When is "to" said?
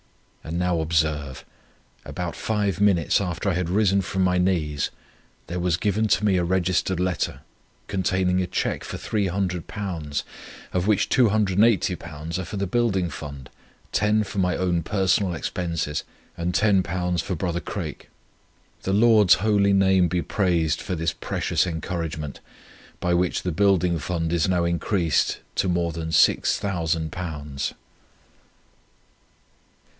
6.09-6.25, 25.55-25.69